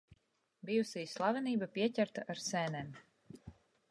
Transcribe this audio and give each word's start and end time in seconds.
Bijusī 0.69 1.03
slavenība 1.11 1.69
pieķerta 1.77 2.25
ar 2.35 2.43
sēnēm. 2.47 2.89